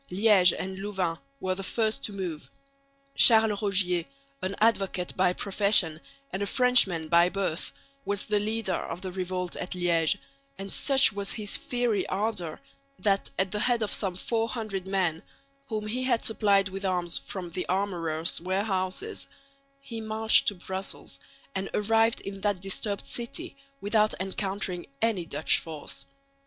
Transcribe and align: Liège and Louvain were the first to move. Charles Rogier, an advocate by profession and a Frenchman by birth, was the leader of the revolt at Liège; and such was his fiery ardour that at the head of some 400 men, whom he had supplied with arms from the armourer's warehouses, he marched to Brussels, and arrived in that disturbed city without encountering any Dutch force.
Liège 0.09 0.51
and 0.57 0.79
Louvain 0.79 1.15
were 1.39 1.53
the 1.53 1.61
first 1.61 2.03
to 2.03 2.11
move. 2.11 2.49
Charles 3.13 3.61
Rogier, 3.61 4.03
an 4.41 4.55
advocate 4.59 5.15
by 5.15 5.31
profession 5.31 6.01
and 6.31 6.41
a 6.41 6.47
Frenchman 6.47 7.07
by 7.07 7.29
birth, 7.29 7.71
was 8.03 8.25
the 8.25 8.39
leader 8.39 8.73
of 8.73 9.01
the 9.03 9.11
revolt 9.11 9.55
at 9.57 9.73
Liège; 9.73 10.15
and 10.57 10.73
such 10.73 11.13
was 11.13 11.33
his 11.33 11.55
fiery 11.55 12.07
ardour 12.07 12.59
that 12.97 13.29
at 13.37 13.51
the 13.51 13.59
head 13.59 13.83
of 13.83 13.91
some 13.91 14.15
400 14.15 14.87
men, 14.87 15.21
whom 15.67 15.85
he 15.85 16.01
had 16.05 16.25
supplied 16.25 16.67
with 16.69 16.83
arms 16.83 17.19
from 17.19 17.51
the 17.51 17.67
armourer's 17.69 18.41
warehouses, 18.41 19.27
he 19.79 20.01
marched 20.01 20.47
to 20.47 20.55
Brussels, 20.55 21.19
and 21.53 21.69
arrived 21.75 22.21
in 22.21 22.41
that 22.41 22.59
disturbed 22.59 23.05
city 23.05 23.55
without 23.79 24.15
encountering 24.19 24.87
any 24.99 25.27
Dutch 25.27 25.59
force. 25.59 26.07